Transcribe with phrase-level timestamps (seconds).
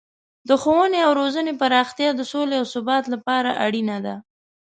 [0.49, 4.15] د ښوونې او روزنې پراختیا د سولې او ثبات لپاره اړینه ده.